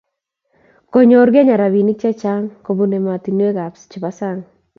[0.91, 4.41] konyor kenya rabinik checheng kobun ematushwek chebo sang